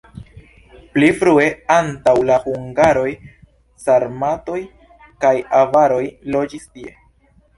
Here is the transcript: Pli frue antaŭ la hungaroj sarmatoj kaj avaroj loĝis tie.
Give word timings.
Pli 0.93 1.09
frue 1.17 1.43
antaŭ 1.73 2.13
la 2.29 2.37
hungaroj 2.45 3.11
sarmatoj 3.83 4.57
kaj 5.25 5.35
avaroj 5.61 6.03
loĝis 6.37 6.65
tie. 6.79 6.97